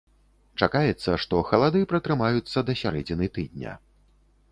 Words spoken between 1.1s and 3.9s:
што халады пратрымаюцца да сярэдзіны тыдня.